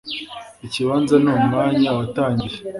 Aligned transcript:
Ikibanza 0.65 1.15
ni 1.23 1.29
Umwanya 1.37 1.89
watangiye 1.97 2.57